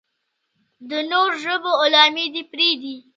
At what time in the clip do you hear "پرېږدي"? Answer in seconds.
2.51-2.95